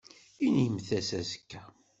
Inimt-as 0.45 1.09
azekka. 1.19 1.61